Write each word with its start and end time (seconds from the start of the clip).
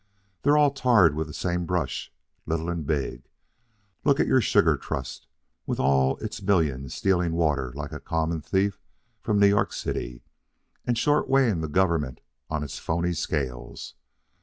They're 0.41 0.57
all 0.57 0.71
tarred 0.71 1.13
with 1.13 1.27
the 1.27 1.33
same 1.35 1.67
brush, 1.67 2.11
little 2.47 2.69
and 2.69 2.87
big. 2.87 3.29
Look 4.03 4.19
at 4.19 4.25
your 4.25 4.41
Sugar 4.41 4.75
Trust 4.75 5.27
with 5.67 5.79
all 5.79 6.17
its 6.17 6.41
millions 6.41 6.95
stealing 6.95 7.33
water 7.33 7.71
like 7.75 7.91
a 7.91 7.99
common 7.99 8.41
thief 8.41 8.81
from 9.21 9.37
New 9.39 9.45
York 9.49 9.71
City, 9.71 10.23
and 10.87 10.97
short 10.97 11.29
weighing 11.29 11.61
the 11.61 11.67
government 11.67 12.19
on 12.49 12.63
its 12.63 12.79
phoney 12.79 13.13
scales. 13.13 13.93